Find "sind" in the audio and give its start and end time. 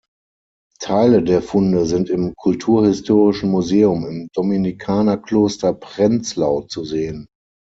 1.85-2.09